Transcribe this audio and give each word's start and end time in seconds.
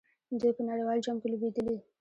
دوی 0.39 0.51
په 0.57 0.61
نړیوال 0.69 0.97
جام 1.05 1.17
کې 1.21 1.27
لوبېدلي. 1.31 1.75